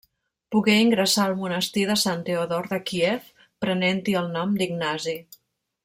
Pogué 0.53 0.77
ingressar 0.83 1.25
al 1.25 1.35
monestir 1.41 1.83
de 1.91 1.97
Sant 2.05 2.23
Teodor 2.31 2.71
de 2.73 2.79
Kíev, 2.89 3.29
prenent-hi 3.67 4.17
el 4.23 4.33
nom 4.39 4.57
d'Ignasi. 4.63 5.17